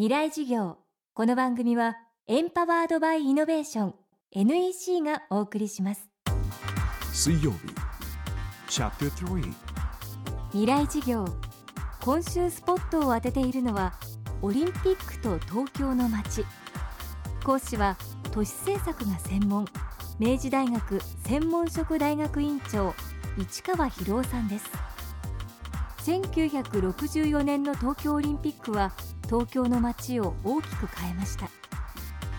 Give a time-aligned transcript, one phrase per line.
[0.00, 0.78] 未来事業。
[1.12, 3.94] この番組はエンパワードバイイノベーション
[4.32, 6.08] NEC がお送りします。
[7.12, 7.58] 水曜日
[8.66, 9.52] チャプター
[10.52, 11.26] 未来事業。
[12.00, 13.92] 今週スポットを当てているのは
[14.40, 16.46] オリンピックと東京の街。
[17.44, 17.98] 講師は
[18.32, 19.66] 都市政策が専門
[20.18, 22.94] 明治大学専門職大学院長
[23.36, 24.64] 市川博夫さんです
[26.00, 28.92] 1964年の東京オリンピックは
[29.26, 31.48] 東京の街を大きく変えました。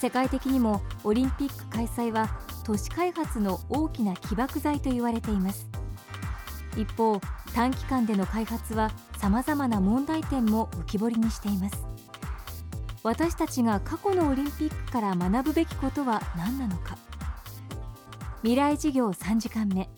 [0.00, 2.28] 世界的にもオリンピック開催は
[2.64, 5.68] 都市開発の大きな起爆剤と言われています。
[6.76, 7.20] 一方
[7.54, 11.84] 短期間での開発はさまざまな問題点も浮き彫りにしています。
[13.02, 16.96] 私たちが過去のオリンピックから学ぶべきことは何なのか。
[18.42, 19.88] 未来事業3時間目。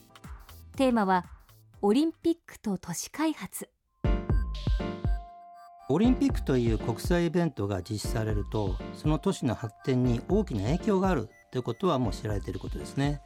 [0.75, 1.25] テーマは
[1.87, 3.69] オリンピックと都市開発。
[5.87, 13.21] オリンピックという国際イベントが実施されるとその都市の発展に大きな影響があるということはもう知られていることですね。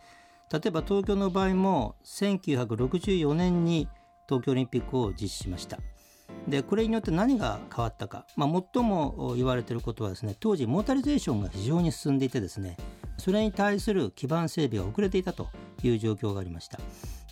[0.52, 3.88] 例えば東京の場合も1964年に
[4.28, 5.80] 東京オリンピックを実施しました。
[6.46, 12.76] でこれによって何が変わったか、まあ、最も言われていることはですね当時モータリゼーションが非常に進んでいてですね
[13.18, 15.48] それに対する基盤整備が遅れていたと
[15.82, 16.78] いう状況がありました。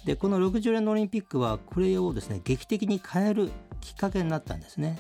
[0.05, 4.97] でこの60年のオリンピックはこれをですね劇的に変えるきっかけになったんですね。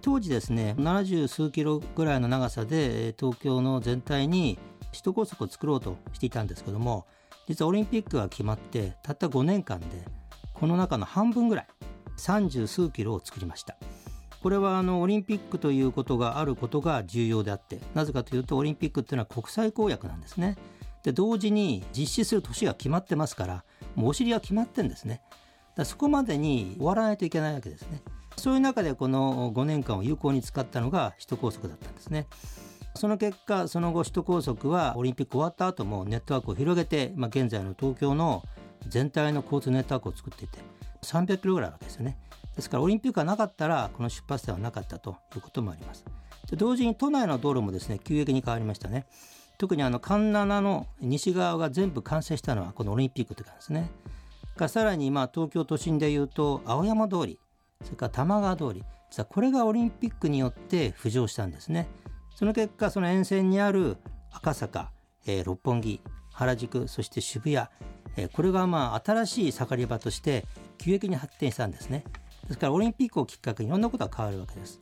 [0.00, 4.58] 当時ですね70数キロぐらいの長さで東京の全体に
[4.90, 7.06] 首都高速を作ろうとしていたんですけども
[7.46, 9.86] 実はオリンピックが決まってたった5年間で
[10.54, 11.66] この中の半分ぐらい
[12.18, 13.76] 30数キロを作りました。
[14.42, 20.56] これはあのオリンピックということがあることが重要であってなぜかというとオリンピックっていうのは国際公約なんですね。
[21.04, 23.64] で同時に実施する年が決まってますから
[23.94, 25.22] もうお尻が決まってんですね
[25.76, 28.02] だそこまでに終わらないといけないわけですね
[28.36, 32.26] そういう中でこの5年間を有効に使ったのが首都高速だったんですね。
[32.94, 38.42] その結果、その後首都高速はオリンピック終わった後もネットワークを広げて、まあ、現在の東京の
[38.88, 40.58] 全体の交通ネットワークを作っていて、
[41.02, 42.18] 300キロぐらいあるわけですよね。
[42.54, 46.04] ですからオリンピックがなかったら、この出発点はなかったということもあります。
[46.50, 49.06] で同時に都内の道路もですね、急激に変わりましたね。
[49.62, 53.92] 特にあの環七の西側が全部完成したのはこのオリンピックというかですね。
[54.56, 57.38] かさらにまあ東京都心でいうと青山通り
[57.84, 61.86] それから玉川通り実はこれがオリンピックによって浮上したんですね。
[62.34, 63.98] その結果その沿線にある
[64.32, 64.90] 赤坂、
[65.26, 66.00] えー、六本木
[66.32, 67.68] 原宿そして渋谷、
[68.16, 70.44] えー、これがまあ新しい盛り場として
[70.78, 72.02] 急激に発展したんですね。
[72.48, 74.80] ですからオリンピックをきっかけにいろんなことが変わるわけです。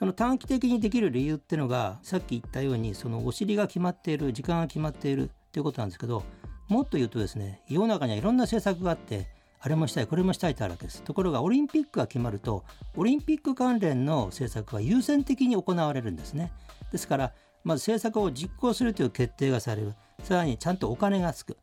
[0.00, 6.24] その短期的にできる理由っていうのがさっき言ったようにそのお尻が決まっている時間が決まっているということなんですけど
[6.68, 9.28] もっと言うとですね世の中にはいろんな政策があって
[9.60, 11.02] あれもしたいこれもしたいとあるわけです。
[11.02, 12.64] ところがオリンピックが決まると
[12.96, 16.50] オリンピック関連の政策は優先的に行われるんですね。
[16.90, 19.92] ですからまず政策を実行するという決定がされる。
[20.22, 21.58] さらにちゃんとお金がつく。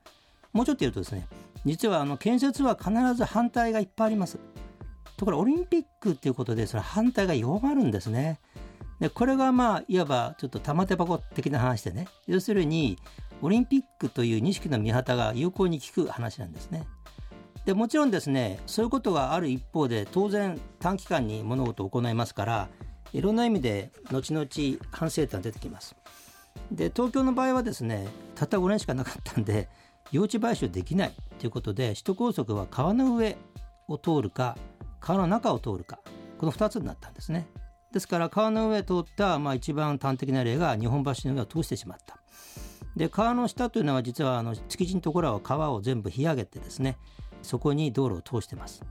[0.54, 1.28] もうちょっと言うとですね
[1.66, 4.38] 実はあの建設は必ず反対がいっぱいあります。
[5.18, 8.40] ところオリンピックっていうことでその反対が弱まるんですね。
[9.00, 12.08] でこれがまあいわばちょっと玉手箱的な話でね。
[12.28, 12.98] 要するに
[13.42, 16.88] オリンピックという錦の御旗が有効に効く話なんですね。
[17.66, 22.70] でもちろんですねそういうことがある一方で当然短期間に物事を行いますから
[23.12, 24.48] いろんな意味で後々
[24.90, 25.96] 反省点が出てきます。
[26.72, 29.68] で東京の場合はですねたった5年しかなかったんで
[30.12, 33.38] 用地買収できないということで首都高速は川の上
[33.88, 34.58] を通るか
[35.00, 36.00] 川の中を通るか。
[36.38, 37.48] この2つになったんですね。
[37.92, 42.18] ですから川の上を通った、まあ、一番端的な例が日本橋の上を通してしまった。
[42.96, 46.98] で川の下というのは実はあの築地のところは川を全部干上げてですね
[47.44, 48.84] そこに道路を通してます。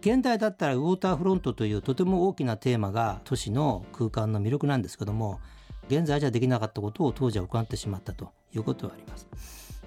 [0.00, 5.40] 現代だったらウォーターフロントというとても大きなテーマが都市の空間の魅力なんですけども
[5.88, 9.26] 現在じゃできなかったことを当時は行ってしまったということはあります。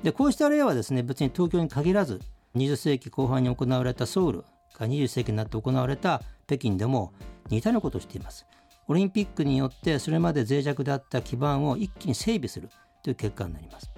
[0.03, 2.19] でこうした例はですね別に東京に限らず
[2.55, 4.43] 20世紀後半に行われたソウル
[4.77, 7.13] が20世紀になって行われた北京でも
[7.49, 8.45] 似たようなことをしています。
[8.87, 12.69] オリンピックによってそれまで脆弱であった基盤を一気に整備する
[13.03, 13.91] という結果になります。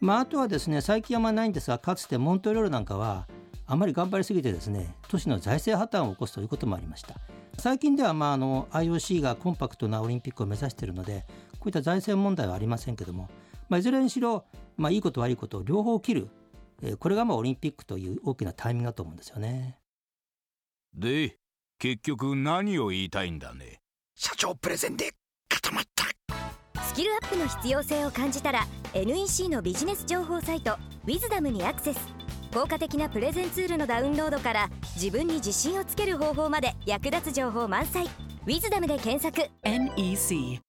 [0.00, 3.26] まあ、あとはですね最近はまりないんですがかつてモントリオールなんかは
[3.66, 7.14] あまり頑張りすぎてですね都市の財政破綻を起こすということもありました。
[7.58, 13.28] 最近ではまああの IOC がコンパクトなオリンピックを目指しているのでこういった財政問題はありませんけども、
[13.68, 14.44] まあ、いずれにしろ、
[14.76, 16.28] まあ、いいこと悪いことを両方切る。
[16.98, 19.78] これがまあオリンピックという大きなタイミングだと思うんですよね。
[20.94, 21.36] で
[21.78, 23.80] 結局何を言いたいんだね？
[24.14, 25.12] 社長プレゼンで
[25.48, 26.04] 固まった。
[26.82, 31.98] スキルアップの必要性を感じたら NEC のビジネス情報サイト「ウィズダムにアクセス。
[32.52, 38.06] 効果的なプレゼンツールのダウンロードから自分に自信をつける方法まで役立つ情報満載。
[38.06, 39.50] ウィズダムで検索。
[39.64, 40.60] NEC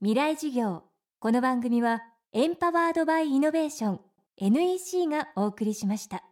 [0.00, 0.82] 未来事業。
[1.18, 2.02] この番組は
[2.34, 4.00] エンパワードバイイノベーション
[4.36, 6.22] NEC がお送りしました